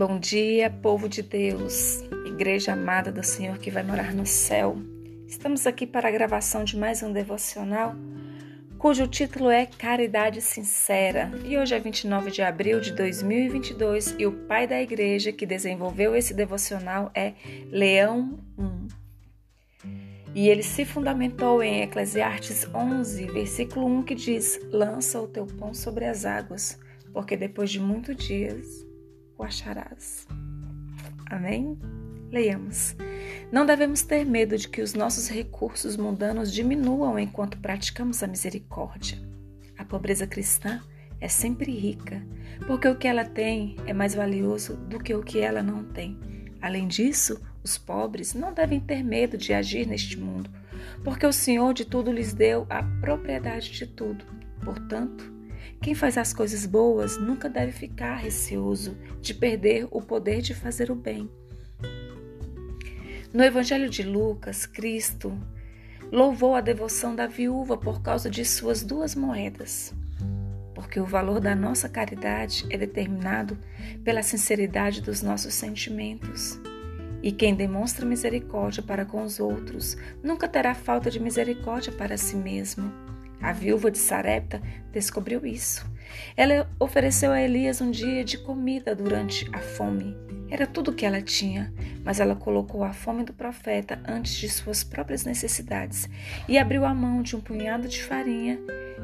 [0.00, 4.78] Bom dia, povo de Deus, igreja amada do Senhor que vai morar no céu.
[5.28, 7.94] Estamos aqui para a gravação de mais um devocional,
[8.78, 11.30] cujo título é Caridade Sincera.
[11.44, 16.16] E hoje é 29 de abril de 2022 e o pai da igreja que desenvolveu
[16.16, 17.34] esse devocional é
[17.70, 18.88] Leão 1.
[20.34, 25.74] E ele se fundamentou em Eclesiastes 11, versículo 1, que diz: Lança o teu pão
[25.74, 26.80] sobre as águas,
[27.12, 28.88] porque depois de muitos dias
[29.40, 30.26] o acharás.
[31.26, 31.78] Amém?
[32.30, 32.94] Leiamos.
[33.50, 39.18] Não devemos ter medo de que os nossos recursos mundanos diminuam enquanto praticamos a misericórdia.
[39.76, 40.80] A pobreza cristã
[41.20, 42.22] é sempre rica,
[42.66, 46.18] porque o que ela tem é mais valioso do que o que ela não tem.
[46.60, 50.50] Além disso, os pobres não devem ter medo de agir neste mundo,
[51.02, 54.24] porque o Senhor de tudo lhes deu a propriedade de tudo.
[54.62, 55.39] Portanto,
[55.80, 60.90] quem faz as coisas boas nunca deve ficar receoso de perder o poder de fazer
[60.90, 61.30] o bem.
[63.32, 65.32] No Evangelho de Lucas, Cristo
[66.12, 69.94] louvou a devoção da viúva por causa de suas duas moedas.
[70.74, 73.56] Porque o valor da nossa caridade é determinado
[74.04, 76.60] pela sinceridade dos nossos sentimentos.
[77.22, 82.34] E quem demonstra misericórdia para com os outros nunca terá falta de misericórdia para si
[82.34, 82.92] mesmo.
[83.42, 84.60] A viúva de Sarepta
[84.92, 85.90] descobriu isso.
[86.36, 90.16] Ela ofereceu a Elias um dia de comida durante a fome.
[90.50, 91.72] Era tudo o que ela tinha,
[92.04, 96.08] mas ela colocou a fome do profeta antes de suas próprias necessidades
[96.48, 98.58] e abriu a mão de um punhado de farinha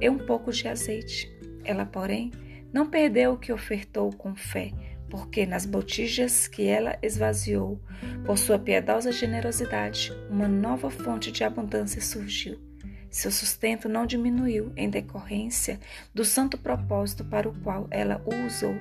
[0.00, 1.30] e um pouco de azeite.
[1.64, 2.30] Ela, porém,
[2.72, 4.70] não perdeu o que ofertou com fé,
[5.10, 7.80] porque nas botijas que ela esvaziou,
[8.24, 12.71] por sua piedosa generosidade, uma nova fonte de abundância surgiu.
[13.12, 15.78] Seu sustento não diminuiu em decorrência
[16.14, 18.74] do santo propósito para o qual ela o usou.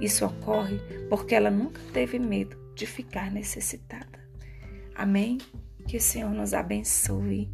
[0.00, 0.78] Isso ocorre
[1.10, 4.20] porque ela nunca teve medo de ficar necessitada.
[4.94, 5.38] Amém?
[5.88, 7.50] Que o Senhor nos abençoe,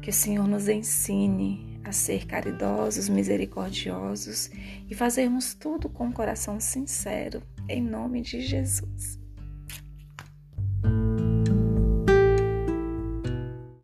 [0.00, 4.48] que o Senhor nos ensine a ser caridosos, misericordiosos
[4.88, 9.25] e fazermos tudo com um coração sincero, em nome de Jesus.